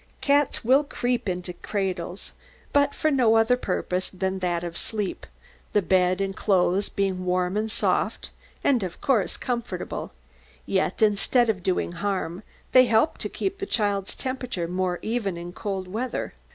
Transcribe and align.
Cats 0.19 0.65
will 0.65 0.83
creep 0.83 1.29
into 1.29 1.53
cradles, 1.53 2.33
but 2.73 2.95
for 2.95 3.11
no 3.11 3.35
other 3.35 3.55
purpose 3.55 4.09
than 4.09 4.39
that 4.39 4.63
of 4.63 4.75
sleep, 4.75 5.27
the 5.73 5.81
bed 5.83 6.19
and 6.19 6.35
clothes 6.35 6.89
being 6.89 7.23
warm 7.23 7.55
and 7.55 7.69
soft, 7.69 8.31
and 8.63 8.81
of 8.81 8.99
course 8.99 9.37
comfortable; 9.37 10.11
yet 10.65 11.03
instead 11.03 11.51
of 11.51 11.61
doing 11.61 11.91
harm, 11.91 12.41
they 12.71 12.85
help 12.85 13.19
to 13.19 13.29
keep 13.29 13.59
the 13.59 13.67
child's 13.67 14.15
temperature 14.15 14.67
more 14.67 14.97
even 15.03 15.37
in 15.37 15.53
cold 15.53 15.87
weather. 15.87 16.33